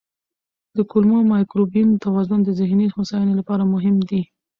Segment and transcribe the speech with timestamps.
[0.77, 4.21] د کولمو مایکروبیوم توازن د ذهني هوساینې لپاره مهم دی.